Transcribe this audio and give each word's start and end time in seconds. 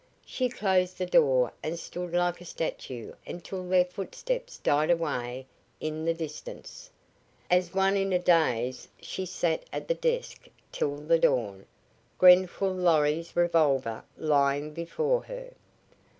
She 0.25 0.49
closed 0.49 0.97
the 0.97 1.05
door 1.05 1.53
and 1.61 1.77
stood 1.77 2.11
like 2.11 2.41
a 2.41 2.45
statue 2.45 3.13
until 3.27 3.63
their 3.69 3.85
footsteps 3.85 4.57
died 4.57 4.89
away 4.89 5.45
in 5.79 6.05
the 6.05 6.13
distance. 6.15 6.89
As 7.51 7.75
one 7.75 7.95
in 7.95 8.11
a 8.11 8.17
daze 8.17 8.87
she 8.99 9.27
sat 9.27 9.63
at 9.71 9.87
the 9.87 9.93
desk 9.93 10.47
till 10.71 10.95
the 10.95 11.19
dawn, 11.19 11.67
Grenfall 12.17 12.73
Lorry's 12.73 13.35
revolver 13.35 14.03
lying 14.17 14.73
before 14.73 15.21
her. 15.25 15.53